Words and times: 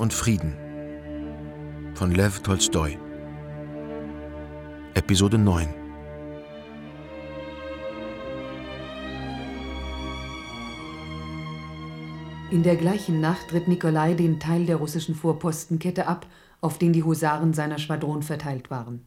Und 0.00 0.14
Frieden 0.14 0.56
von 1.92 2.10
Lev 2.10 2.40
Tolstoi. 2.40 2.98
Episode 4.94 5.36
9 5.36 5.68
In 12.50 12.62
der 12.62 12.76
gleichen 12.76 13.20
Nacht 13.20 13.52
ritt 13.52 13.68
Nikolai 13.68 14.14
den 14.14 14.40
Teil 14.40 14.64
der 14.64 14.76
russischen 14.76 15.14
Vorpostenkette 15.14 16.06
ab, 16.06 16.26
auf 16.62 16.78
den 16.78 16.94
die 16.94 17.02
Husaren 17.02 17.52
seiner 17.52 17.76
Schwadron 17.76 18.22
verteilt 18.22 18.70
waren. 18.70 19.04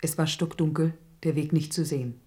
Es 0.00 0.16
war 0.16 0.28
stockdunkel, 0.28 0.94
der 1.24 1.34
Weg 1.34 1.52
nicht 1.52 1.72
zu 1.72 1.84
sehen. 1.84 2.20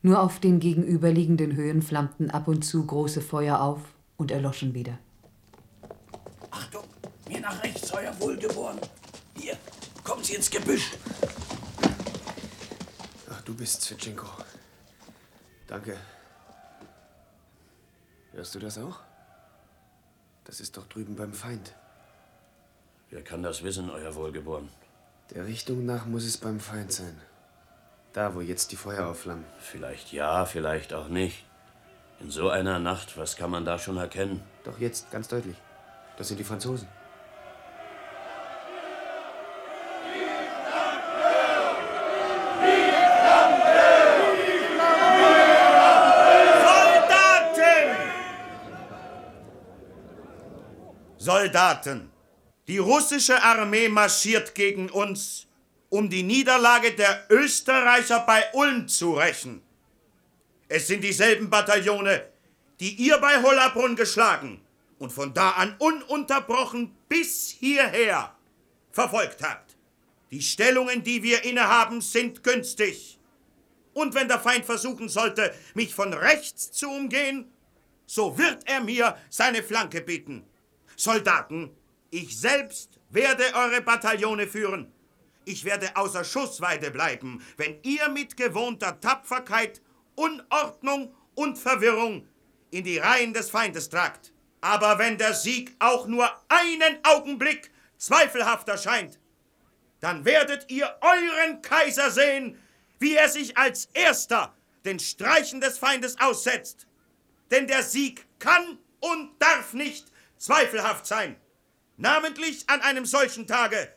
Nur 0.00 0.22
auf 0.22 0.40
den 0.40 0.58
gegenüberliegenden 0.58 1.54
Höhen 1.54 1.82
flammten 1.82 2.30
ab 2.30 2.48
und 2.48 2.64
zu 2.64 2.86
große 2.86 3.20
Feuer 3.20 3.60
auf 3.60 3.82
und 4.16 4.30
erloschen 4.30 4.72
wieder. 4.72 4.98
Mir 7.30 7.40
nach 7.40 7.62
rechts, 7.62 7.92
euer 7.92 8.12
Wohlgeboren. 8.18 8.80
Hier, 9.36 9.56
kommen 10.02 10.24
Sie 10.24 10.34
ins 10.34 10.50
Gebüsch. 10.50 10.90
Ach, 13.30 13.40
du 13.42 13.54
bist 13.54 13.82
Zwitschenko. 13.82 14.26
Danke. 15.68 15.96
Hörst 18.32 18.52
du 18.56 18.58
das 18.58 18.78
auch? 18.78 18.98
Das 20.42 20.58
ist 20.58 20.76
doch 20.76 20.88
drüben 20.88 21.14
beim 21.14 21.32
Feind. 21.32 21.72
Wer 23.10 23.22
kann 23.22 23.44
das 23.44 23.62
wissen, 23.62 23.90
euer 23.90 24.16
Wohlgeboren? 24.16 24.68
Der 25.32 25.46
Richtung 25.46 25.86
nach 25.86 26.06
muss 26.06 26.24
es 26.24 26.36
beim 26.36 26.58
Feind 26.58 26.92
sein. 26.92 27.16
Da, 28.12 28.34
wo 28.34 28.40
jetzt 28.40 28.72
die 28.72 28.76
Feuer 28.76 29.06
aufflammen. 29.06 29.44
Vielleicht 29.60 30.12
ja, 30.12 30.46
vielleicht 30.46 30.92
auch 30.92 31.06
nicht. 31.06 31.44
In 32.18 32.32
so 32.32 32.50
einer 32.50 32.80
Nacht, 32.80 33.16
was 33.16 33.36
kann 33.36 33.52
man 33.52 33.64
da 33.64 33.78
schon 33.78 33.98
erkennen? 33.98 34.42
Doch 34.64 34.80
jetzt, 34.80 35.12
ganz 35.12 35.28
deutlich. 35.28 35.56
Das 36.16 36.26
sind 36.26 36.38
die 36.38 36.44
Franzosen. 36.44 36.88
Soldaten! 46.62 47.96
Soldaten! 51.22 52.10
Die 52.66 52.78
russische 52.78 53.42
Armee 53.42 53.90
marschiert 53.90 54.54
gegen 54.54 54.88
uns, 54.88 55.46
um 55.90 56.08
die 56.08 56.22
Niederlage 56.22 56.92
der 56.92 57.26
Österreicher 57.28 58.20
bei 58.20 58.42
Ulm 58.54 58.88
zu 58.88 59.12
rächen. 59.12 59.60
Es 60.66 60.86
sind 60.86 61.04
dieselben 61.04 61.50
Bataillone, 61.50 62.26
die 62.80 62.94
ihr 62.94 63.18
bei 63.18 63.42
Hollabrunn 63.42 63.96
geschlagen 63.96 64.62
und 64.98 65.12
von 65.12 65.34
da 65.34 65.50
an 65.50 65.76
ununterbrochen 65.78 66.96
bis 67.06 67.50
hierher 67.50 68.34
verfolgt 68.90 69.42
habt. 69.42 69.76
Die 70.30 70.40
Stellungen, 70.40 71.04
die 71.04 71.22
wir 71.22 71.44
innehaben, 71.44 72.00
sind 72.00 72.42
günstig. 72.42 73.18
Und 73.92 74.14
wenn 74.14 74.28
der 74.28 74.40
Feind 74.40 74.64
versuchen 74.64 75.10
sollte, 75.10 75.54
mich 75.74 75.94
von 75.94 76.14
rechts 76.14 76.72
zu 76.72 76.88
umgehen, 76.88 77.52
so 78.06 78.38
wird 78.38 78.66
er 78.66 78.80
mir 78.80 79.18
seine 79.28 79.62
Flanke 79.62 80.00
bieten. 80.00 80.46
Soldaten, 81.02 81.74
ich 82.10 82.38
selbst 82.38 83.00
werde 83.08 83.44
eure 83.54 83.80
Bataillone 83.80 84.46
führen. 84.46 84.92
Ich 85.46 85.64
werde 85.64 85.96
außer 85.96 86.24
Schussweite 86.24 86.90
bleiben, 86.90 87.42
wenn 87.56 87.78
ihr 87.82 88.10
mit 88.10 88.36
gewohnter 88.36 89.00
Tapferkeit 89.00 89.80
Unordnung 90.14 91.14
und 91.34 91.56
Verwirrung 91.56 92.28
in 92.70 92.84
die 92.84 92.98
Reihen 92.98 93.32
des 93.32 93.48
Feindes 93.48 93.88
tragt. 93.88 94.34
Aber 94.60 94.98
wenn 94.98 95.16
der 95.16 95.32
Sieg 95.32 95.74
auch 95.78 96.06
nur 96.06 96.30
einen 96.50 96.98
Augenblick 97.02 97.70
zweifelhaft 97.96 98.68
erscheint, 98.68 99.18
dann 100.00 100.26
werdet 100.26 100.70
ihr 100.70 100.94
euren 101.00 101.62
Kaiser 101.62 102.10
sehen, 102.10 102.58
wie 102.98 103.14
er 103.14 103.30
sich 103.30 103.56
als 103.56 103.86
erster 103.94 104.54
den 104.84 104.98
Streichen 104.98 105.62
des 105.62 105.78
Feindes 105.78 106.20
aussetzt. 106.20 106.86
Denn 107.50 107.66
der 107.66 107.82
Sieg 107.82 108.26
kann 108.38 108.78
und 109.00 109.30
darf 109.38 109.72
nicht 109.72 110.09
zweifelhaft 110.40 111.06
sein. 111.06 111.36
Namentlich 111.96 112.64
an 112.68 112.80
einem 112.80 113.06
solchen 113.06 113.46
Tage, 113.46 113.88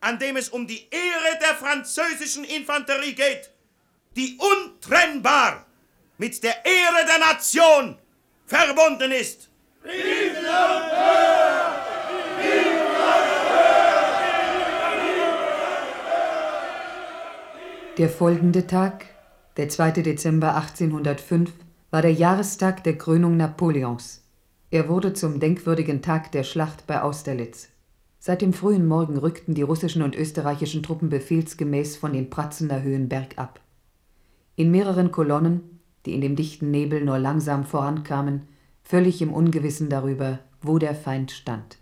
an 0.00 0.18
dem 0.18 0.36
es 0.36 0.48
um 0.48 0.66
die 0.66 0.88
Ehre 0.90 1.38
der 1.42 1.54
französischen 1.56 2.44
Infanterie 2.44 3.14
geht, 3.14 3.50
die 4.16 4.38
untrennbar 4.38 5.66
mit 6.16 6.42
der 6.42 6.64
Ehre 6.64 7.04
der 7.06 7.18
Nation 7.18 7.98
verbunden 8.46 9.12
ist. 9.12 9.50
Der 17.98 18.08
folgende 18.08 18.66
Tag, 18.68 19.06
der 19.56 19.68
2. 19.68 19.90
Dezember 20.02 20.54
1805, 20.54 21.50
war 21.90 22.02
der 22.02 22.12
Jahrestag 22.12 22.84
der 22.84 22.96
Krönung 22.96 23.36
Napoleons. 23.36 24.22
Er 24.70 24.88
wurde 24.88 25.14
zum 25.14 25.40
denkwürdigen 25.40 26.02
Tag 26.02 26.30
der 26.32 26.44
Schlacht 26.44 26.86
bei 26.86 27.00
Austerlitz. 27.00 27.70
Seit 28.18 28.42
dem 28.42 28.52
frühen 28.52 28.86
Morgen 28.86 29.16
rückten 29.16 29.54
die 29.54 29.62
russischen 29.62 30.02
und 30.02 30.14
österreichischen 30.14 30.82
Truppen 30.82 31.08
befehlsgemäß 31.08 31.96
von 31.96 32.12
den 32.12 32.28
Pratzener 32.28 32.82
Höhen 32.82 33.08
bergab. 33.08 33.60
In 34.56 34.70
mehreren 34.70 35.10
Kolonnen, 35.10 35.80
die 36.04 36.14
in 36.14 36.20
dem 36.20 36.36
dichten 36.36 36.70
Nebel 36.70 37.02
nur 37.02 37.18
langsam 37.18 37.64
vorankamen, 37.64 38.42
völlig 38.82 39.22
im 39.22 39.32
Ungewissen 39.32 39.88
darüber, 39.88 40.40
wo 40.60 40.78
der 40.78 40.94
Feind 40.94 41.30
stand. 41.30 41.78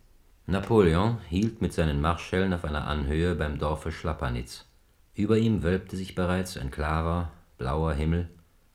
Napoleon 0.46 1.18
hielt 1.28 1.60
mit 1.60 1.72
seinen 1.72 2.00
Marschällen 2.00 2.52
auf 2.52 2.64
einer 2.64 2.86
Anhöhe 2.86 3.34
beim 3.34 3.58
Dorfe 3.58 3.90
Schlappanitz. 3.90 4.66
Über 5.14 5.38
ihm 5.38 5.64
wölbte 5.64 5.96
sich 5.96 6.14
bereits 6.14 6.56
ein 6.56 6.70
klarer, 6.70 7.32
blauer 7.58 7.94
Himmel, 7.94 8.28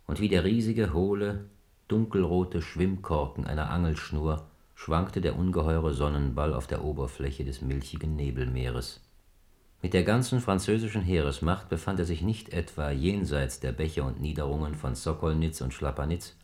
und 0.06 0.20
wie 0.20 0.28
der 0.28 0.44
riesige, 0.44 0.92
hohle, 0.92 1.46
dunkelrote 1.92 2.62
Schwimmkorken 2.62 3.46
einer 3.46 3.70
Angelschnur 3.70 4.48
schwankte 4.76 5.20
der 5.20 5.38
ungeheure 5.38 5.94
Sonnenball 5.94 6.54
auf 6.54 6.66
der 6.66 6.84
Oberfläche 6.84 7.44
des 7.44 7.62
milchigen 7.62 8.16
Nebelmeeres. 8.16 9.02
Mit 9.82 9.94
der 9.94 10.04
ganzen 10.04 10.40
französischen 10.40 11.02
Heeresmacht 11.02 11.68
befand 11.68 12.00
er 12.00 12.06
sich 12.06 12.22
nicht 12.22 12.54
etwa 12.54 12.92
jenseits 12.92 13.60
der 13.60 13.74
Bäche 13.74 14.04
und 14.04 14.22
Niederungen 14.22 14.74
von 14.76 14.96
Sokolnitz 14.96 15.60
und 15.60 15.74
Schlappanitz, 15.74 16.38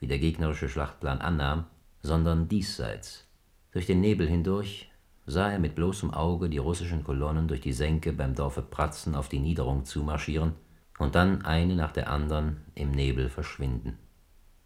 wie 0.00 0.06
der 0.06 0.18
gegnerische 0.18 0.68
Schlachtplan 0.68 1.18
annahm, 1.18 1.64
sondern 2.00 2.48
diesseits. 2.48 3.28
Durch 3.72 3.86
den 3.86 4.00
Nebel 4.00 4.26
hindurch 4.26 4.90
sah 5.26 5.50
er 5.50 5.58
mit 5.58 5.74
bloßem 5.74 6.14
Auge 6.14 6.48
die 6.48 6.58
russischen 6.58 7.04
Kolonnen 7.04 7.48
durch 7.48 7.60
die 7.60 7.72
Senke 7.72 8.12
beim 8.12 8.34
Dorfe 8.34 8.62
Pratzen 8.62 9.14
auf 9.14 9.28
die 9.28 9.40
Niederung 9.40 9.84
zumarschieren 9.84 10.54
und 10.98 11.14
dann 11.14 11.44
eine 11.44 11.74
nach 11.74 11.92
der 11.92 12.08
anderen 12.10 12.62
im 12.74 12.92
Nebel 12.92 13.28
verschwinden. 13.28 13.98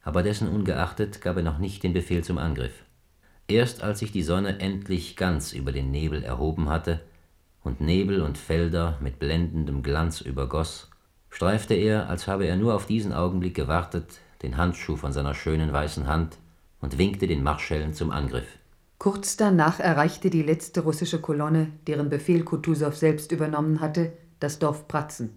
Aber 0.03 0.23
dessen 0.23 0.49
ungeachtet 0.49 1.21
gab 1.21 1.37
er 1.37 1.43
noch 1.43 1.59
nicht 1.59 1.83
den 1.83 1.93
Befehl 1.93 2.25
zum 2.25 2.39
Angriff. 2.39 2.85
Erst 3.49 3.83
als 3.83 3.99
sich 3.99 4.13
die 4.13 4.23
Sonne 4.23 4.61
endlich 4.61 5.17
ganz 5.17 5.53
über 5.53 5.73
den 5.73 5.91
Nebel 5.91 6.23
erhoben 6.23 6.69
hatte 6.69 7.01
und 7.63 7.81
Nebel 7.81 8.23
und 8.23 8.39
Felder 8.39 8.97
mit 9.01 9.19
blendendem 9.19 9.83
Glanz 9.83 10.21
übergoss, 10.21 10.89
streifte 11.31 11.75
er, 11.75 12.09
als 12.09 12.27
habe 12.27 12.47
er 12.47 12.57
nur 12.57 12.75
auf 12.75 12.87
diesen 12.87 13.13
Augenblick 13.13 13.55
gewartet, 13.55 14.21
den 14.43 14.57
Handschuh 14.57 14.97
von 14.97 15.13
seiner 15.13 15.35
schönen 15.35 15.73
weißen 15.73 16.07
Hand 16.07 16.39
und 16.81 16.99
winkte 16.99 17.27
den 17.27 17.43
Marschällen 17.43 17.93
zum 17.93 18.11
Angriff. 18.11 18.47
Kurz 18.99 19.37
danach 19.37 19.81
erreichte 19.81 20.29
die 20.29 20.43
letzte 20.43 20.83
russische 20.83 21.21
Kolonne, 21.21 21.69
deren 21.87 22.11
Befehl 22.11 22.45
Kutusow 22.45 22.95
selbst 22.95 23.33
übernommen 23.33 23.81
hatte, 23.81 24.13
das 24.41 24.59
Dorf 24.59 24.89
Pratzen. 24.89 25.31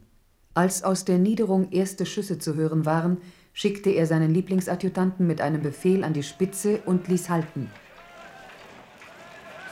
Als 0.54 0.84
aus 0.84 1.06
der 1.06 1.18
Niederung 1.18 1.72
erste 1.72 2.06
Schüsse 2.06 2.40
zu 2.40 2.56
hören 2.56 2.86
waren, 2.86 3.18
schickte 3.54 3.92
er 3.92 4.08
seinen 4.08 4.34
Lieblingsadjutanten 4.34 5.26
mit 5.26 5.40
einem 5.40 5.62
Befehl 5.62 6.04
an 6.04 6.14
die 6.14 6.24
Spitze 6.24 6.82
und 6.86 7.08
ließ 7.08 7.30
halten. 7.30 7.72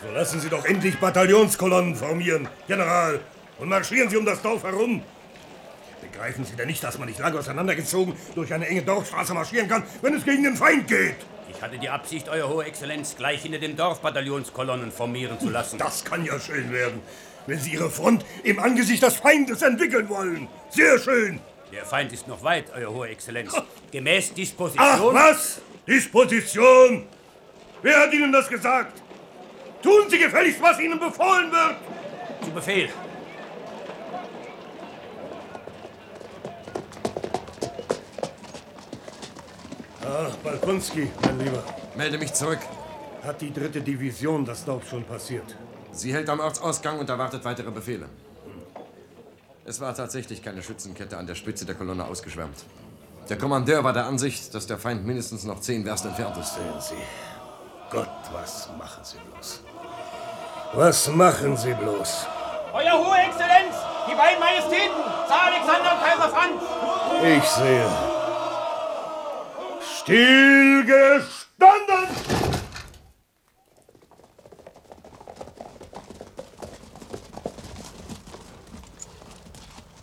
So 0.04 0.12
lassen 0.12 0.40
Sie 0.40 0.50
doch 0.50 0.66
endlich 0.66 0.98
Bataillonskolonnen 1.00 1.96
formieren, 1.96 2.48
General, 2.68 3.20
und 3.60 3.70
marschieren 3.70 4.10
Sie 4.10 4.18
um 4.18 4.26
das 4.26 4.42
Dorf 4.42 4.64
herum. 4.64 5.04
Begreifen 6.02 6.44
Sie 6.44 6.56
denn 6.56 6.68
nicht, 6.68 6.84
dass 6.84 6.98
man 6.98 7.08
nicht 7.08 7.20
lange 7.20 7.38
auseinandergezogen 7.38 8.16
durch 8.34 8.52
eine 8.54 8.66
enge 8.68 8.82
Dorfstraße 8.82 9.34
marschieren 9.34 9.68
kann, 9.68 9.84
wenn 10.02 10.16
es 10.16 10.26
gegen 10.26 10.44
den 10.44 10.56
Feind 10.56 10.88
geht? 10.88 11.16
Ich 11.50 11.62
hatte 11.62 11.78
die 11.78 11.90
Absicht, 11.90 12.30
Euer 12.30 12.50
Hohe 12.50 12.64
Exzellenz 12.66 13.16
gleich 13.16 13.44
hinter 13.44 13.60
den 13.60 13.76
Dorfbataillonskolonnen 13.76 14.92
formieren 14.92 15.40
zu 15.40 15.50
lassen. 15.50 15.78
Das 15.78 16.04
kann 16.04 16.26
ja 16.26 16.40
schön 16.40 16.72
werden, 16.72 17.02
wenn 17.46 17.60
Sie 17.60 17.74
Ihre 17.74 17.92
Front 17.92 18.26
im 18.44 18.60
Angesicht 18.60 19.04
des 19.04 19.16
Feindes 19.16 19.62
entwickeln 19.62 20.10
wollen. 20.10 20.48
Sehr 20.70 20.98
schön. 20.98 21.40
Der 21.72 21.86
Feind 21.86 22.12
ist 22.12 22.28
noch 22.28 22.44
weit, 22.44 22.66
Euer 22.76 22.92
Hohe 22.92 23.08
Exzellenz. 23.08 23.54
Gemäß 23.92 24.34
Disposition. 24.34 24.86
Ach, 24.86 25.02
was? 25.14 25.62
Disposition? 25.88 27.08
Wer 27.82 28.00
hat 28.00 28.14
Ihnen 28.14 28.32
das 28.32 28.48
gesagt? 28.50 29.02
Tun 29.82 30.10
Sie 30.10 30.20
gefälligst, 30.20 30.62
was 30.62 30.80
Ihnen 30.80 31.00
befohlen 31.00 31.52
wird. 31.52 31.78
Zu 32.44 32.52
Befehl. 32.52 32.90
Ah, 40.04 40.30
Balkonski, 40.44 41.10
mein 41.22 41.40
Lieber. 41.40 41.64
Melde 41.96 42.18
mich 42.18 42.34
zurück. 42.34 42.60
Hat 43.24 43.40
die 43.40 43.54
dritte 43.54 43.82
Division 43.82 44.44
das 44.44 44.66
Dorf 44.66 44.90
schon 44.90 45.04
passiert? 45.04 45.56
Sie 45.92 46.14
hält 46.14 46.30
am 46.30 46.40
Ortsausgang 46.40 47.00
und 47.00 47.10
erwartet 47.10 47.46
weitere 47.46 47.72
Befehle. 47.72 48.10
Es 49.72 49.80
war 49.80 49.96
tatsächlich 49.96 50.44
keine 50.44 50.62
Schützenkette 50.62 51.18
an 51.18 51.26
der 51.26 51.36
Spitze 51.36 51.66
der 51.66 51.76
Kolonne 51.76 52.04
ausgeschwärmt. 52.04 52.58
Der 53.30 53.38
Kommandeur 53.38 53.86
war 53.86 53.94
der 53.94 54.06
Ansicht, 54.06 54.54
dass 54.54 54.68
der 54.68 54.78
Feind 54.78 55.06
mindestens 55.06 55.46
noch 55.46 55.62
zehn 55.62 55.86
Werst 55.86 56.04
entfernt 56.04 56.36
ist. 56.36 56.56
Sehen 56.56 56.82
Sie. 56.82 56.96
Gott, 57.90 58.10
was 58.34 58.68
machen 58.78 59.02
Sie 59.02 59.16
bloß? 59.32 59.62
Was 60.74 61.08
machen 61.08 61.56
Sie 61.56 61.74
bloß? 61.74 62.28
Euer 62.74 62.92
Hohe 62.92 63.16
Exzellenz, 63.16 63.78
die 64.10 64.16
beiden 64.16 64.42
Majestäten, 64.42 65.06
Zar 65.30 65.44
Alexander 65.44 65.94
und 65.94 66.02
Kaiser 66.04 66.28
Franz. 66.28 66.62
Ich 67.24 67.50
sehe. 67.50 67.90
Stillgestanden! 70.02 72.51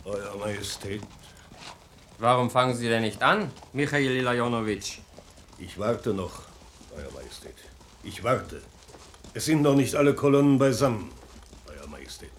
Euer 0.09 0.35
Majestät, 0.37 1.03
Warum 2.17 2.49
fangen 2.49 2.73
Sie 2.75 2.87
denn 2.89 3.03
nicht 3.03 3.21
an, 3.21 3.51
Michail 3.73 4.09
Ilajonowitsch? 4.11 4.99
ich 5.59 5.77
warte 5.77 6.13
noch, 6.15 6.41
Euer 6.95 7.11
Majestät. 7.13 7.53
Ich 8.03 8.23
warte. 8.23 8.63
Es 9.35 9.45
sind 9.45 9.61
noch 9.61 9.75
nicht 9.75 9.93
alle 9.93 10.15
Kolonnen 10.15 10.57
beisammen, 10.57 11.11
Euer 11.67 11.87
Majestät. 11.87 12.31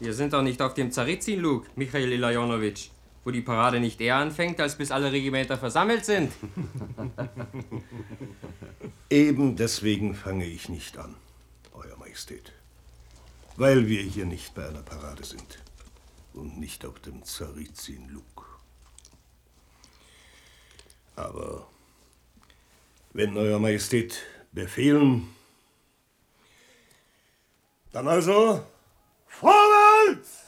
Wir 0.00 0.14
sind 0.14 0.32
doch 0.32 0.40
nicht 0.40 0.62
auf 0.62 0.72
dem 0.72 0.90
Zarizin-Lug, 0.90 1.66
Michail 1.76 2.10
Ilajonowitsch, 2.10 2.88
wo 3.22 3.30
die 3.30 3.42
Parade 3.42 3.80
nicht 3.80 4.00
eher 4.00 4.16
anfängt, 4.16 4.58
als 4.58 4.76
bis 4.76 4.90
alle 4.90 5.12
Regimenter 5.12 5.58
versammelt 5.58 6.06
sind. 6.06 6.32
Eben 9.10 9.56
deswegen 9.56 10.14
fange 10.14 10.46
ich 10.46 10.70
nicht 10.70 10.96
an, 10.96 11.14
Euer 11.74 11.98
Majestät. 11.98 12.52
Weil 13.56 13.88
wir 13.88 14.00
hier 14.02 14.24
nicht 14.24 14.54
bei 14.54 14.66
einer 14.66 14.82
Parade 14.82 15.22
sind 15.22 15.63
und 16.34 16.58
nicht 16.58 16.84
auf 16.84 16.98
dem 17.00 17.24
Zarizin-Lug. 17.24 18.60
Aber 21.16 21.68
wenn 23.12 23.36
Euer 23.36 23.58
Majestät 23.58 24.22
befehlen, 24.52 25.28
dann 27.92 28.08
also 28.08 28.64
vorwärts! 29.28 30.40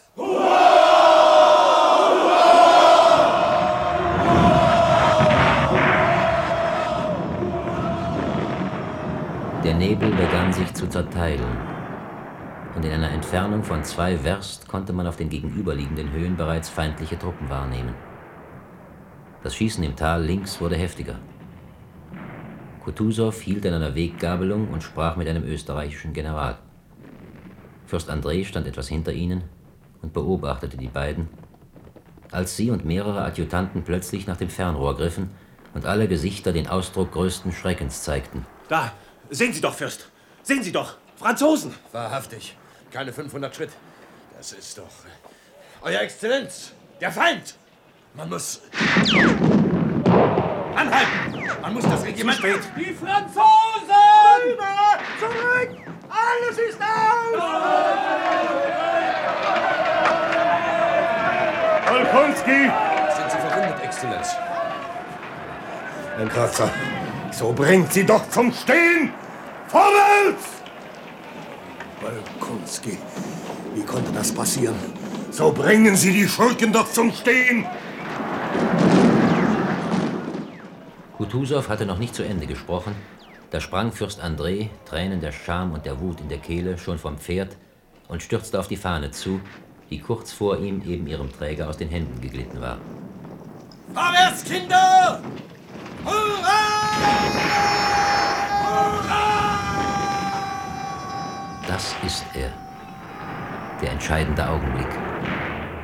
Der 9.62 9.74
Nebel 9.74 10.10
begann 10.10 10.52
sich 10.52 10.72
zu 10.74 10.88
zerteilen, 10.88 11.75
und 12.76 12.84
in 12.84 12.92
einer 12.92 13.10
Entfernung 13.10 13.64
von 13.64 13.82
zwei 13.84 14.22
Werst 14.22 14.68
konnte 14.68 14.92
man 14.92 15.06
auf 15.06 15.16
den 15.16 15.30
gegenüberliegenden 15.30 16.12
Höhen 16.12 16.36
bereits 16.36 16.68
feindliche 16.68 17.18
Truppen 17.18 17.48
wahrnehmen. 17.48 17.94
Das 19.42 19.54
Schießen 19.54 19.82
im 19.82 19.96
Tal 19.96 20.22
links 20.22 20.60
wurde 20.60 20.76
heftiger. 20.76 21.18
Kutusow 22.84 23.34
hielt 23.40 23.64
an 23.66 23.72
einer 23.72 23.94
Weggabelung 23.94 24.68
und 24.68 24.82
sprach 24.82 25.16
mit 25.16 25.26
einem 25.26 25.44
österreichischen 25.44 26.12
General. 26.12 26.58
Fürst 27.86 28.10
André 28.10 28.44
stand 28.44 28.66
etwas 28.66 28.88
hinter 28.88 29.12
ihnen 29.12 29.44
und 30.02 30.12
beobachtete 30.12 30.76
die 30.76 30.88
beiden, 30.88 31.28
als 32.30 32.56
sie 32.56 32.70
und 32.70 32.84
mehrere 32.84 33.24
Adjutanten 33.24 33.84
plötzlich 33.84 34.26
nach 34.26 34.36
dem 34.36 34.50
Fernrohr 34.50 34.96
griffen 34.96 35.30
und 35.72 35.86
alle 35.86 36.08
Gesichter 36.08 36.52
den 36.52 36.66
Ausdruck 36.66 37.12
größten 37.12 37.52
Schreckens 37.52 38.02
zeigten. 38.02 38.44
Da, 38.68 38.92
sehen 39.30 39.54
Sie 39.54 39.62
doch, 39.62 39.74
Fürst. 39.74 40.10
Sehen 40.42 40.62
Sie 40.62 40.72
doch. 40.72 40.96
Franzosen. 41.16 41.74
Wahrhaftig. 41.92 42.56
Keine 42.96 43.12
500 43.12 43.54
Schritt. 43.54 43.72
Das 44.38 44.52
ist 44.52 44.78
doch. 44.78 44.84
Euer 45.82 46.00
Exzellenz, 46.00 46.72
der 46.98 47.12
Feind. 47.12 47.54
Man 48.14 48.30
muss. 48.30 48.62
Anhalten! 50.74 51.60
Man 51.60 51.74
muss 51.74 51.84
das 51.84 52.02
Regiment. 52.02 52.38
Spät. 52.38 52.60
Die 52.74 52.94
Franzosen! 52.94 53.44
Zurück! 55.20 55.76
Alles 56.08 56.58
ist 56.58 56.80
aus! 56.80 57.42
Olkonski! 61.92 62.70
Sind 63.14 63.30
Sie 63.30 63.36
verwundet, 63.36 63.84
Exzellenz? 63.84 64.36
Ein 66.18 66.30
Kratzer. 66.30 66.70
So 67.30 67.52
bringt 67.52 67.92
sie 67.92 68.06
doch 68.06 68.26
zum 68.30 68.50
Stehen! 68.54 69.12
Vorwärts! 69.68 70.55
Wolkonski, 72.06 72.98
wie 73.74 73.82
konnte 73.82 74.12
das 74.12 74.32
passieren? 74.32 74.76
So 75.30 75.52
bringen 75.52 75.96
Sie 75.96 76.12
die 76.12 76.28
Schurken 76.28 76.72
doch 76.72 76.90
zum 76.90 77.12
Stehen! 77.12 77.66
Kutusow 81.16 81.68
hatte 81.68 81.86
noch 81.86 81.98
nicht 81.98 82.14
zu 82.14 82.22
Ende 82.22 82.46
gesprochen, 82.46 82.94
da 83.50 83.60
sprang 83.60 83.90
Fürst 83.90 84.22
André, 84.22 84.68
Tränen 84.84 85.20
der 85.20 85.32
Scham 85.32 85.72
und 85.72 85.84
der 85.84 86.00
Wut 86.00 86.20
in 86.20 86.28
der 86.28 86.38
Kehle, 86.38 86.78
schon 86.78 86.98
vom 86.98 87.18
Pferd 87.18 87.56
und 88.08 88.22
stürzte 88.22 88.60
auf 88.60 88.68
die 88.68 88.76
Fahne 88.76 89.10
zu, 89.10 89.40
die 89.90 89.98
kurz 89.98 90.32
vor 90.32 90.58
ihm 90.58 90.82
eben 90.86 91.06
ihrem 91.06 91.32
Träger 91.32 91.68
aus 91.68 91.76
den 91.76 91.88
Händen 91.88 92.20
geglitten 92.20 92.60
war. 92.60 92.78
Vorwärts, 93.94 94.44
Kinder! 94.44 95.20
Das 101.66 101.96
ist 102.04 102.24
er. 102.34 102.52
Der 103.82 103.90
entscheidende 103.90 104.48
Augenblick, 104.48 104.88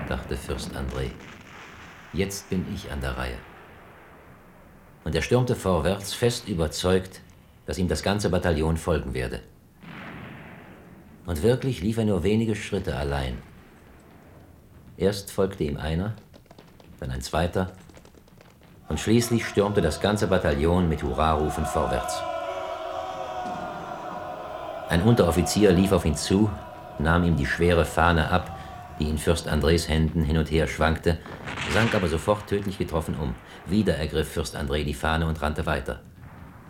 dachte 0.09 0.37
Fürst 0.37 0.71
André. 0.77 1.11
Jetzt 2.13 2.49
bin 2.49 2.65
ich 2.73 2.91
an 2.93 3.01
der 3.01 3.19
Reihe. 3.19 3.37
Und 5.03 5.17
er 5.17 5.23
stürmte 5.23 5.57
vorwärts, 5.57 6.15
fest 6.15 6.47
überzeugt, 6.49 7.21
dass 7.67 7.79
ihm 7.79 7.89
das 7.89 8.05
ganze 8.05 8.31
Bataillon 8.31 8.77
folgen 8.77 9.13
werde. 9.13 9.41
Und 11.27 11.43
wirklich 11.43 11.81
lief 11.81 11.99
er 11.99 12.05
nur 12.05 12.23
wenige 12.23 12.55
Schritte 12.55 12.97
allein. 12.97 13.39
Erst 14.97 15.33
folgte 15.33 15.65
ihm 15.65 15.79
einer, 15.79 16.15
dann 17.01 17.11
ein 17.11 17.23
zweiter, 17.23 17.73
und 18.89 19.01
schließlich 19.01 19.47
stürmte 19.47 19.81
das 19.81 20.01
ganze 20.01 20.29
Bataillon 20.29 20.89
mit 20.89 21.03
Hurrarufen 21.03 21.67
vorwärts. 21.67 22.23
Ein 24.93 25.05
Unteroffizier 25.05 25.73
lief 25.73 25.91
auf 25.93 26.05
ihn 26.05 26.17
zu, 26.17 26.51
nahm 26.99 27.25
ihm 27.25 27.35
die 27.35 27.47
schwere 27.47 27.87
Fahne 27.87 28.31
ab, 28.31 28.59
die 29.01 29.09
in 29.09 29.17
Fürst 29.17 29.49
Andres 29.49 29.89
Händen 29.89 30.23
hin 30.23 30.37
und 30.37 30.51
her 30.51 30.67
schwankte, 30.67 31.17
sank 31.73 31.95
aber 31.95 32.09
sofort 32.09 32.47
tödlich 32.47 32.77
getroffen 32.77 33.17
um. 33.19 33.35
Wieder 33.65 33.97
ergriff 33.97 34.29
Fürst 34.29 34.55
André 34.55 34.85
die 34.85 34.93
Fahne 34.93 35.27
und 35.27 35.41
rannte 35.41 35.65
weiter. 35.65 36.01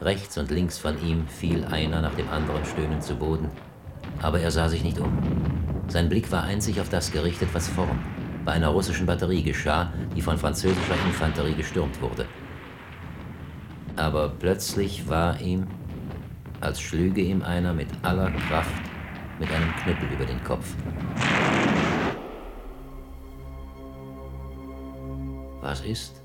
Rechts 0.01 0.39
und 0.39 0.53
links 0.53 0.79
von 0.79 1.05
ihm 1.05 1.27
fiel 1.27 1.65
einer 1.65 2.01
nach 2.01 2.15
dem 2.15 2.29
anderen 2.29 2.65
stöhnend 2.65 3.03
zu 3.03 3.17
Boden, 3.17 3.51
aber 4.23 4.39
er 4.39 4.53
sah 4.53 4.69
sich 4.69 4.85
nicht 4.85 5.01
um. 5.01 5.19
Sein 5.89 6.09
Blick 6.09 6.31
war 6.31 6.45
einzig 6.45 6.81
auf 6.81 6.91
das 6.91 7.11
gerichtet, 7.11 7.49
was 7.55 7.67
vorn, 7.67 7.99
bei 8.45 8.53
einer 8.53 8.69
russischen 8.69 9.07
Batterie 9.07 9.43
geschah, 9.43 9.93
die 10.15 10.23
von 10.23 10.39
französischer 10.39 10.95
Infanterie 11.07 11.55
gestürmt 11.55 12.01
wurde. 12.01 12.27
Aber 13.97 14.29
plötzlich 14.29 15.09
war 15.09 15.41
ihm, 15.41 15.67
als 16.63 16.81
schlüge 16.81 17.21
ihm 17.21 17.43
einer 17.43 17.75
mit 17.75 17.89
aller 18.03 18.31
Kraft 18.31 18.83
mit 19.39 19.51
einem 19.51 19.73
Knüppel 19.77 20.09
über 20.13 20.25
den 20.25 20.43
Kopf. 20.45 20.77
Was 25.61 25.81
ist? 25.81 26.23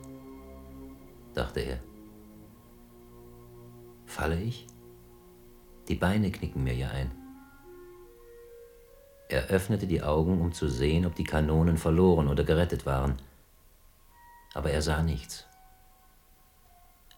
dachte 1.34 1.62
er. 1.62 1.80
Falle 4.06 4.40
ich? 4.40 4.68
Die 5.88 5.96
Beine 5.96 6.32
knicken 6.32 6.64
mir 6.64 6.74
ja 6.76 6.90
ein. 6.90 7.12
Er 9.30 9.48
öffnete 9.48 9.88
die 9.88 10.04
Augen, 10.04 10.40
um 10.40 10.52
zu 10.54 10.68
sehen, 10.68 11.06
ob 11.06 11.16
die 11.16 11.24
Kanonen 11.24 11.78
verloren 11.78 12.28
oder 12.28 12.44
gerettet 12.44 12.86
waren. 12.86 13.18
Aber 14.54 14.72
er 14.72 14.82
sah 14.82 15.02
nichts. 15.04 15.46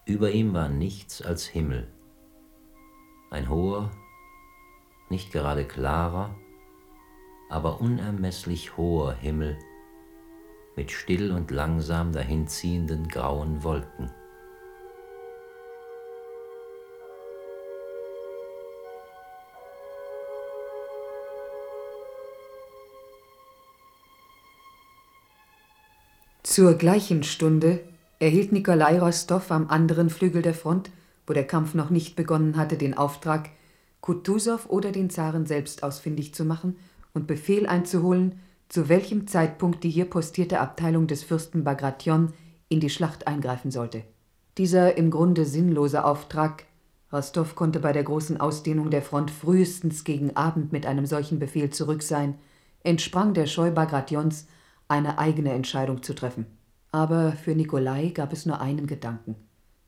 Über 0.04 0.30
ihm 0.30 0.52
war 0.54 0.68
nichts 0.68 1.22
als 1.22 1.46
Himmel. 1.46 1.86
Ein 3.30 3.48
hoher, 3.48 3.92
nicht 5.08 5.30
gerade 5.32 5.64
klarer, 5.64 6.34
aber 7.48 7.80
unermesslich 7.80 8.76
hoher 8.76 9.12
Himmel 9.14 9.56
mit 10.74 10.90
still 10.90 11.30
und 11.30 11.52
langsam 11.52 12.12
dahinziehenden 12.12 13.06
grauen 13.06 13.62
Wolken. 13.62 14.10
Zur 26.42 26.74
gleichen 26.74 27.22
Stunde 27.22 27.84
erhielt 28.18 28.50
Nikolai 28.50 28.98
Rostow 28.98 29.52
am 29.52 29.68
anderen 29.68 30.10
Flügel 30.10 30.42
der 30.42 30.54
Front, 30.54 30.90
wo 31.30 31.32
der 31.32 31.46
Kampf 31.46 31.74
noch 31.74 31.90
nicht 31.90 32.16
begonnen 32.16 32.56
hatte, 32.56 32.76
den 32.76 32.98
Auftrag, 32.98 33.50
Kutusow 34.00 34.66
oder 34.68 34.90
den 34.90 35.10
Zaren 35.10 35.46
selbst 35.46 35.84
ausfindig 35.84 36.34
zu 36.34 36.44
machen 36.44 36.74
und 37.14 37.28
Befehl 37.28 37.68
einzuholen, 37.68 38.40
zu 38.68 38.88
welchem 38.88 39.28
Zeitpunkt 39.28 39.84
die 39.84 39.90
hier 39.90 40.06
postierte 40.06 40.58
Abteilung 40.58 41.06
des 41.06 41.22
Fürsten 41.22 41.62
Bagration 41.62 42.32
in 42.68 42.80
die 42.80 42.90
Schlacht 42.90 43.28
eingreifen 43.28 43.70
sollte. 43.70 44.02
Dieser 44.58 44.98
im 44.98 45.12
Grunde 45.12 45.44
sinnlose 45.44 46.04
Auftrag 46.04 46.64
Rostow 47.12 47.54
konnte 47.54 47.78
bei 47.78 47.92
der 47.92 48.02
großen 48.02 48.40
Ausdehnung 48.40 48.90
der 48.90 49.02
Front 49.02 49.30
frühestens 49.30 50.02
gegen 50.02 50.34
Abend 50.34 50.72
mit 50.72 50.84
einem 50.84 51.06
solchen 51.06 51.38
Befehl 51.38 51.70
zurück 51.70 52.02
sein, 52.02 52.38
entsprang 52.82 53.34
der 53.34 53.46
Scheu 53.46 53.70
Bagrations, 53.70 54.48
eine 54.88 55.20
eigene 55.20 55.52
Entscheidung 55.52 56.02
zu 56.02 56.12
treffen. 56.12 56.46
Aber 56.90 57.30
für 57.34 57.54
Nikolai 57.54 58.08
gab 58.08 58.32
es 58.32 58.46
nur 58.46 58.60
einen 58.60 58.88
Gedanken. 58.88 59.36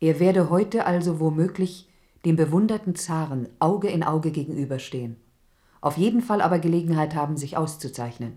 Er 0.02 0.18
werde 0.18 0.50
heute 0.50 0.84
also 0.84 1.20
womöglich 1.20 1.88
dem 2.24 2.34
bewunderten 2.34 2.96
Zaren 2.96 3.48
Auge 3.60 3.88
in 3.88 4.02
Auge 4.02 4.32
gegenüberstehen, 4.32 5.14
auf 5.80 5.96
jeden 5.96 6.22
Fall 6.22 6.40
aber 6.40 6.58
Gelegenheit 6.58 7.14
haben, 7.14 7.36
sich 7.36 7.56
auszuzeichnen. 7.56 8.36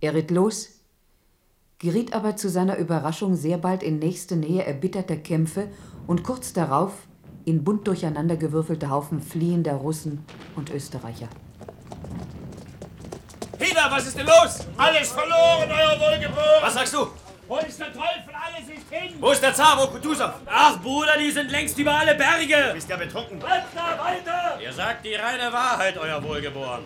Er 0.00 0.14
ritt 0.14 0.30
los, 0.30 0.68
geriet 1.80 2.14
aber 2.14 2.36
zu 2.36 2.48
seiner 2.48 2.78
Überraschung 2.78 3.34
sehr 3.34 3.58
bald 3.58 3.82
in 3.82 3.98
nächste 3.98 4.36
Nähe 4.36 4.64
erbitterter 4.64 5.16
Kämpfe 5.16 5.66
und 6.06 6.22
kurz 6.22 6.52
darauf 6.52 6.92
in 7.44 7.64
bunt 7.64 7.88
durcheinandergewürfelte 7.88 8.88
Haufen 8.88 9.20
fliehender 9.20 9.74
Russen 9.74 10.24
und 10.54 10.70
Österreicher. 10.70 11.28
Peter, 13.58 13.88
was 13.90 14.06
ist 14.06 14.16
denn 14.16 14.26
los? 14.26 14.60
Alles 14.76 15.08
verloren, 15.08 15.68
euer 15.68 15.98
Wohlgeboren! 15.98 16.62
Was 16.62 16.74
sagst 16.74 16.94
du? 16.94 17.25
Wo 17.48 17.58
ist 17.58 17.78
der 17.78 17.92
Teufel? 17.92 18.34
Alles 18.34 18.68
ist 18.68 18.90
hin! 18.90 19.14
Wo 19.20 19.30
ist 19.30 19.40
der 19.40 19.54
Zar, 19.54 19.78
wo 19.78 19.86
Kutusow? 19.86 20.30
Ach, 20.46 20.80
Bruder, 20.80 21.16
die 21.16 21.30
sind 21.30 21.48
längst 21.50 21.78
über 21.78 21.94
alle 21.94 22.16
Berge! 22.16 22.72
Bist 22.74 22.88
ja 22.88 22.96
betrunken. 22.96 23.38
Bleibt 23.38 23.74
da 23.74 23.96
weiter! 24.02 24.58
Ihr 24.60 24.72
sagt 24.72 25.04
die 25.04 25.14
reine 25.14 25.52
Wahrheit, 25.52 25.96
euer 25.96 26.20
Wohlgeboren. 26.24 26.82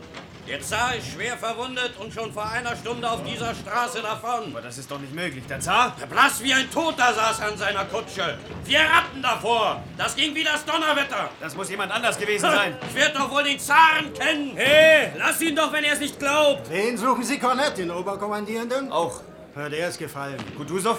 Der 0.47 0.61
Zar 0.61 0.95
ist 0.97 1.12
schwer 1.12 1.38
verwundet 1.38 1.93
und 1.99 2.12
schon 2.12 2.33
vor 2.33 2.47
einer 2.47 2.76
Stunde 2.76 3.09
auf 3.09 3.23
dieser 3.23 3.55
Straße 3.55 4.02
davon. 4.02 4.50
Aber 4.52 4.61
das 4.61 4.76
ist 4.76 4.90
doch 4.90 4.99
nicht 4.99 5.14
möglich. 5.14 5.45
Der 5.49 5.61
Zar? 5.61 5.97
Blass 6.11 6.43
wie 6.43 6.52
ein 6.52 6.71
Toter 6.71 7.14
saß 7.14 7.40
er 7.40 7.49
an 7.49 7.57
seiner 7.57 7.85
Kutsche. 7.85 8.37
Vier 8.64 8.81
Ratten 8.81 9.23
davor. 9.23 9.83
Das 9.97 10.14
ging 10.17 10.35
wie 10.35 10.45
das 10.45 10.64
Donnerwetter. 10.64 11.31
Das 11.40 11.55
muss 11.55 11.71
jemand 11.71 11.93
anders 11.93 12.19
gewesen 12.19 12.50
sein. 12.50 12.76
Ich 12.88 12.95
werde 12.97 13.19
doch 13.19 13.31
wohl 13.31 13.45
den 13.45 13.59
Zaren 13.59 14.12
kennen. 14.12 14.57
Hey, 14.57 15.12
lass 15.17 15.40
ihn 15.40 15.55
doch, 15.57 15.73
wenn 15.73 15.85
er 15.85 15.93
es 15.93 16.00
nicht 16.00 16.19
glaubt! 16.19 16.69
Wen 16.69 16.99
suchen 16.99 17.23
Sie 17.23 17.38
Kornett, 17.38 17.79
den 17.79 17.90
Oberkommandierenden? 17.90 18.90
Auch. 18.90 19.21
Der 19.54 19.88
ist 19.88 19.99
gefallen. 19.99 20.38
Kutusow? 20.57 20.99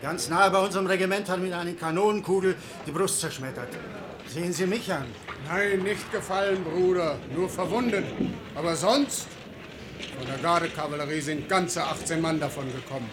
Ganz 0.00 0.28
nahe 0.28 0.50
bei 0.50 0.58
unserem 0.58 0.86
Regiment 0.86 1.28
hat 1.28 1.40
mir 1.40 1.56
eine 1.56 1.74
Kanonenkugel 1.74 2.54
die 2.86 2.90
Brust 2.90 3.20
zerschmettert. 3.20 3.68
Sehen 4.26 4.52
Sie 4.52 4.66
mich 4.66 4.90
an. 4.92 5.04
Nein, 5.46 5.82
nicht 5.82 6.10
gefallen, 6.10 6.64
Bruder. 6.64 7.18
Nur 7.34 7.48
verwundet. 7.48 8.04
Aber 8.54 8.74
sonst? 8.74 9.26
Von 10.16 10.26
der 10.26 10.38
Gardekavallerie 10.38 11.20
sind 11.20 11.48
ganze 11.48 11.82
18 11.82 12.20
Mann 12.20 12.40
davon 12.40 12.64
gekommen. 12.72 13.10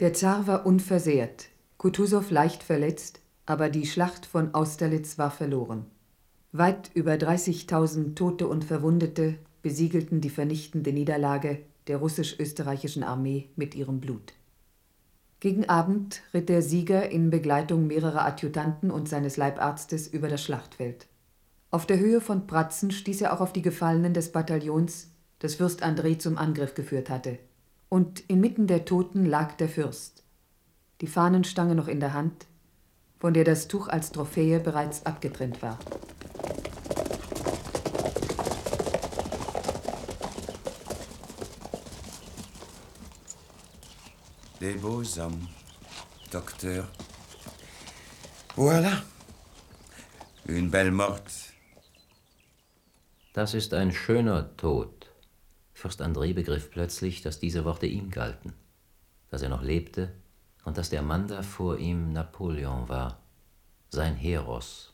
Der 0.00 0.12
Zar 0.12 0.46
war 0.46 0.66
unversehrt, 0.66 1.48
Kutusow 1.78 2.30
leicht 2.30 2.62
verletzt, 2.62 3.20
aber 3.46 3.68
die 3.68 3.86
Schlacht 3.86 4.26
von 4.26 4.54
Austerlitz 4.54 5.18
war 5.18 5.30
verloren. 5.30 5.86
Weit 6.52 6.90
über 6.94 7.12
30.000 7.12 8.14
Tote 8.14 8.46
und 8.46 8.64
Verwundete 8.64 9.36
besiegelten 9.62 10.20
die 10.20 10.30
vernichtende 10.30 10.92
Niederlage 10.92 11.60
der 11.86 11.98
russisch-österreichischen 11.98 13.02
Armee 13.02 13.50
mit 13.56 13.74
ihrem 13.74 14.00
Blut. 14.00 14.32
Gegen 15.40 15.68
Abend 15.68 16.22
ritt 16.34 16.50
der 16.50 16.60
Sieger 16.60 17.10
in 17.10 17.30
Begleitung 17.30 17.86
mehrerer 17.86 18.26
Adjutanten 18.26 18.90
und 18.90 19.08
seines 19.08 19.38
Leibarztes 19.38 20.06
über 20.06 20.28
das 20.28 20.44
Schlachtfeld. 20.44 21.06
Auf 21.70 21.86
der 21.86 21.98
Höhe 21.98 22.20
von 22.20 22.46
Pratzen 22.46 22.90
stieß 22.90 23.22
er 23.22 23.32
auch 23.32 23.40
auf 23.40 23.52
die 23.52 23.62
Gefallenen 23.62 24.12
des 24.12 24.32
Bataillons, 24.32 25.12
das 25.38 25.54
Fürst 25.54 25.82
André 25.82 26.18
zum 26.18 26.36
Angriff 26.36 26.74
geführt 26.74 27.08
hatte. 27.08 27.38
Und 27.88 28.20
inmitten 28.28 28.66
der 28.66 28.84
Toten 28.84 29.24
lag 29.24 29.54
der 29.54 29.68
Fürst, 29.68 30.24
die 31.00 31.06
Fahnenstange 31.06 31.74
noch 31.74 31.88
in 31.88 32.00
der 32.00 32.12
Hand, 32.12 32.46
von 33.18 33.32
der 33.32 33.44
das 33.44 33.66
Tuch 33.66 33.88
als 33.88 34.12
Trophäe 34.12 34.60
bereits 34.60 35.06
abgetrennt 35.06 35.62
war. 35.62 35.78
Des 44.60 44.74
beaux 44.74 45.18
hommes, 45.18 45.48
docteur. 46.30 46.86
Voilà. 48.56 49.02
Une 50.46 50.68
belle 50.68 50.90
morte. 50.90 51.32
Das 53.32 53.54
ist 53.54 53.72
ein 53.72 53.90
schöner 53.90 54.54
Tod. 54.58 55.06
Fürst 55.72 56.02
André 56.02 56.34
begriff 56.34 56.70
plötzlich, 56.70 57.22
dass 57.22 57.40
diese 57.40 57.64
Worte 57.64 57.86
ihm 57.86 58.10
galten, 58.10 58.52
dass 59.30 59.40
er 59.40 59.48
noch 59.48 59.62
lebte 59.62 60.12
und 60.66 60.76
dass 60.76 60.90
der 60.90 61.00
Mann 61.00 61.26
da 61.26 61.42
vor 61.42 61.78
ihm 61.78 62.12
Napoleon 62.12 62.86
war, 62.90 63.22
sein 63.88 64.14
Heros. 64.14 64.92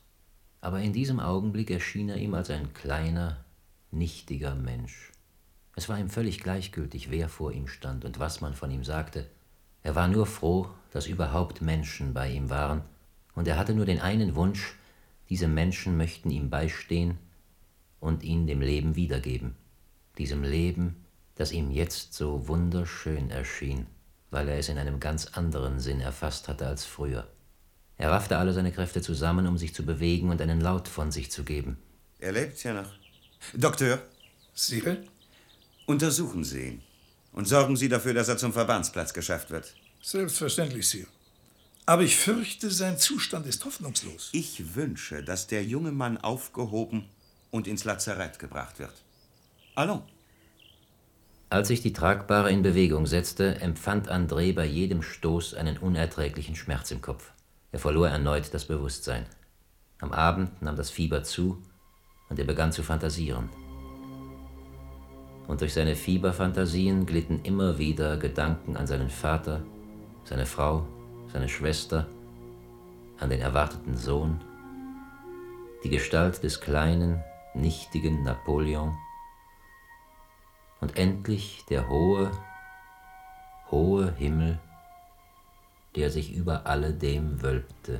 Aber 0.61 0.79
in 0.79 0.93
diesem 0.93 1.19
Augenblick 1.19 1.71
erschien 1.71 2.07
er 2.07 2.15
ihm 2.15 2.35
als 2.35 2.49
ein 2.51 2.73
kleiner, 2.73 3.43
nichtiger 3.91 4.55
Mensch. 4.55 5.11
Es 5.75 5.89
war 5.89 5.99
ihm 5.99 6.09
völlig 6.09 6.39
gleichgültig, 6.39 7.11
wer 7.11 7.27
vor 7.27 7.51
ihm 7.51 7.67
stand 7.67 8.05
und 8.05 8.17
was 8.17 8.39
man 8.39 8.53
von 8.53 8.71
ihm 8.71 8.85
sagte. 8.85 9.29
Er 9.87 9.95
war 9.95 10.09
nur 10.09 10.25
froh, 10.25 10.67
dass 10.91 11.07
überhaupt 11.07 11.61
Menschen 11.61 12.13
bei 12.13 12.29
ihm 12.29 12.49
waren, 12.49 12.81
und 13.35 13.47
er 13.47 13.57
hatte 13.57 13.73
nur 13.73 13.85
den 13.85 14.01
einen 14.01 14.35
Wunsch, 14.35 14.75
diese 15.29 15.47
Menschen 15.47 15.95
möchten 15.95 16.29
ihm 16.29 16.49
beistehen 16.49 17.17
und 18.01 18.21
ihn 18.21 18.47
dem 18.47 18.59
Leben 18.59 18.97
wiedergeben, 18.97 19.55
diesem 20.17 20.43
Leben, 20.43 21.05
das 21.35 21.53
ihm 21.53 21.71
jetzt 21.71 22.13
so 22.13 22.49
wunderschön 22.49 23.31
erschien, 23.31 23.87
weil 24.29 24.49
er 24.49 24.57
es 24.57 24.67
in 24.67 24.77
einem 24.77 24.99
ganz 24.99 25.27
anderen 25.27 25.79
Sinn 25.79 26.01
erfasst 26.01 26.49
hatte 26.49 26.67
als 26.67 26.83
früher. 26.83 27.25
Er 27.95 28.11
raffte 28.11 28.37
alle 28.37 28.51
seine 28.51 28.73
Kräfte 28.73 29.01
zusammen, 29.01 29.47
um 29.47 29.57
sich 29.57 29.73
zu 29.73 29.85
bewegen 29.85 30.31
und 30.31 30.41
einen 30.41 30.59
Laut 30.59 30.89
von 30.89 31.13
sich 31.13 31.31
zu 31.31 31.45
geben. 31.45 31.77
Er 32.19 32.33
lebt 32.33 32.61
ja 32.61 32.73
noch. 32.73 32.91
Doktor, 33.53 33.99
Sire? 34.53 34.97
untersuchen 35.85 36.43
Sie 36.43 36.67
ihn. 36.71 36.86
Und 37.37 37.47
sorgen 37.47 37.75
Sie 37.75 37.87
dafür, 37.87 38.15
dass 38.15 38.29
er 38.29 38.37
zum 38.37 38.51
Verbandsplatz 38.51 39.13
geschafft 39.13 39.51
wird. 39.51 39.71
Selbstverständlich, 40.01 40.89
Sire. 40.89 41.05
Aber 41.85 42.01
ich 42.01 42.15
fürchte, 42.15 42.71
sein 42.71 42.97
Zustand 42.97 43.45
ist 43.45 43.63
hoffnungslos. 43.63 44.31
Ich 44.31 44.73
wünsche, 44.73 45.21
dass 45.21 45.45
der 45.45 45.63
junge 45.63 45.91
Mann 45.91 46.17
aufgehoben 46.17 47.05
und 47.51 47.67
ins 47.67 47.83
Lazarett 47.83 48.39
gebracht 48.39 48.79
wird. 48.79 49.03
Allons. 49.75 50.01
Als 51.51 51.67
sich 51.67 51.83
die 51.83 51.93
Tragbare 51.93 52.51
in 52.51 52.63
Bewegung 52.63 53.05
setzte, 53.05 53.61
empfand 53.61 54.09
André 54.09 54.55
bei 54.55 54.65
jedem 54.65 55.03
Stoß 55.03 55.53
einen 55.53 55.77
unerträglichen 55.77 56.55
Schmerz 56.55 56.89
im 56.89 57.01
Kopf. 57.03 57.29
Er 57.71 57.77
verlor 57.77 58.09
erneut 58.09 58.51
das 58.51 58.65
Bewusstsein. 58.65 59.27
Am 59.99 60.11
Abend 60.11 60.59
nahm 60.63 60.75
das 60.75 60.89
Fieber 60.89 61.21
zu 61.21 61.61
und 62.29 62.39
er 62.39 62.45
begann 62.45 62.71
zu 62.71 62.81
fantasieren. 62.81 63.47
Und 65.47 65.61
durch 65.61 65.73
seine 65.73 65.95
Fieberfantasien 65.95 67.05
glitten 67.05 67.39
immer 67.43 67.77
wieder 67.77 68.17
Gedanken 68.17 68.75
an 68.75 68.85
seinen 68.85 69.09
Vater, 69.09 69.61
seine 70.25 70.45
Frau, 70.45 70.85
seine 71.31 71.47
Schwester, 71.47 72.07
an 73.19 73.29
den 73.29 73.39
erwarteten 73.39 73.95
Sohn, 73.95 74.41
die 75.83 75.89
Gestalt 75.89 76.43
des 76.43 76.59
kleinen, 76.59 77.23
nichtigen 77.53 78.23
Napoleon 78.23 78.95
und 80.81 80.97
endlich 80.97 81.63
der 81.69 81.89
hohe, 81.89 82.31
hohe 83.71 84.13
Himmel, 84.15 84.59
der 85.95 86.11
sich 86.11 86.33
über 86.33 86.67
alledem 86.67 87.41
wölbte. 87.41 87.99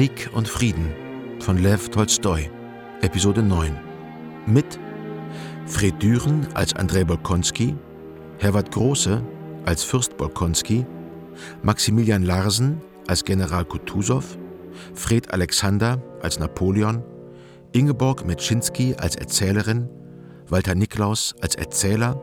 Krieg 0.00 0.30
und 0.32 0.48
Frieden 0.48 0.94
von 1.40 1.58
Lev 1.58 1.90
Tolstoi, 1.90 2.48
Episode 3.02 3.42
9. 3.42 3.78
Mit 4.46 4.80
Fred 5.66 6.02
Düren 6.02 6.48
als 6.54 6.74
Andrei 6.74 7.04
Bolkonski, 7.04 7.76
Herbert 8.38 8.70
Große 8.70 9.22
als 9.66 9.84
Fürst 9.84 10.16
Bolkonski, 10.16 10.86
Maximilian 11.62 12.22
Larsen 12.22 12.80
als 13.08 13.22
General 13.22 13.62
Kutusow, 13.66 14.24
Fred 14.94 15.34
Alexander 15.34 16.02
als 16.22 16.38
Napoleon, 16.38 17.04
Ingeborg 17.72 18.24
Metschinski 18.24 18.94
als 18.96 19.16
Erzählerin, 19.16 19.86
Walter 20.48 20.74
Niklaus 20.74 21.34
als 21.42 21.56
Erzähler 21.56 22.18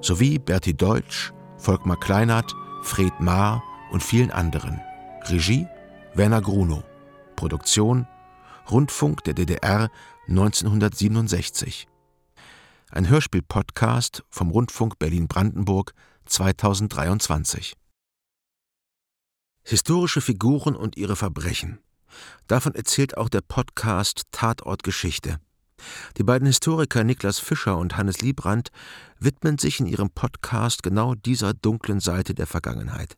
sowie 0.00 0.38
Berti 0.38 0.72
Deutsch, 0.72 1.30
Volkmar 1.58 2.00
Kleinert, 2.00 2.54
Fred 2.82 3.12
Maar 3.20 3.62
und 3.90 4.02
vielen 4.02 4.30
anderen. 4.30 4.80
Regie 5.28 5.66
Werner 6.14 6.40
Grunow. 6.40 6.82
Produktion 7.42 8.06
Rundfunk 8.70 9.24
der 9.24 9.34
DDR 9.34 9.90
1967. 10.28 11.88
Ein 12.88 13.08
Hörspiel-Podcast 13.08 14.22
vom 14.30 14.52
Rundfunk 14.52 15.00
Berlin-Brandenburg 15.00 15.92
2023. 16.26 17.74
Historische 19.64 20.20
Figuren 20.20 20.76
und 20.76 20.96
ihre 20.96 21.16
Verbrechen. 21.16 21.80
Davon 22.46 22.76
erzählt 22.76 23.16
auch 23.16 23.28
der 23.28 23.40
Podcast 23.40 24.22
Tatort 24.30 24.84
Geschichte. 24.84 25.40
Die 26.18 26.22
beiden 26.22 26.46
Historiker 26.46 27.02
Niklas 27.02 27.40
Fischer 27.40 27.76
und 27.76 27.96
Hannes 27.96 28.20
Liebrand 28.20 28.70
widmen 29.18 29.58
sich 29.58 29.80
in 29.80 29.86
ihrem 29.86 30.10
Podcast 30.10 30.84
genau 30.84 31.16
dieser 31.16 31.54
dunklen 31.54 31.98
Seite 31.98 32.36
der 32.36 32.46
Vergangenheit. 32.46 33.16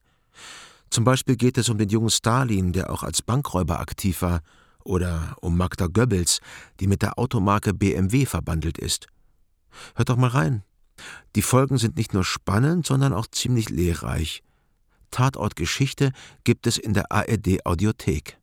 Zum 0.91 1.05
Beispiel 1.05 1.37
geht 1.37 1.59
es 1.59 1.69
um 1.69 1.79
den 1.79 1.89
jungen 1.89 2.11
Stalin, 2.11 2.73
der 2.73 2.91
auch 2.91 3.03
als 3.03 3.23
Bankräuber 3.23 3.81
aktiv 3.81 4.23
war, 4.23 4.41
oder 4.85 5.37
um 5.41 5.57
Magda 5.57 5.87
Goebbels, 5.87 6.41
die 6.79 6.87
mit 6.87 7.03
der 7.03 7.19
Automarke 7.19 7.75
BMW 7.75 8.27
verbandelt 8.27 8.79
ist. 8.79 9.07
Hört 9.95 10.11
doch 10.11 10.17
mal 10.17 10.29
rein. 10.29 10.63
Die 11.35 11.43
Folgen 11.43 11.79
sind 11.79 11.97
nicht 11.97 12.15
nur 12.15 12.25
spannend, 12.25 12.87
sondern 12.87 13.13
auch 13.13 13.27
ziemlich 13.27 13.71
lehrreich. 13.71 14.43
Tatort 15.11 15.57
Geschichte 15.57 16.13
gibt 16.45 16.67
es 16.67 16.79
in 16.79 16.93
der 16.93 17.11
ARD 17.11 17.65
Audiothek. 17.65 18.39